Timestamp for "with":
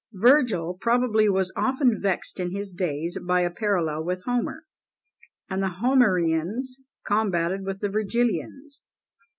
4.03-4.23, 7.63-7.81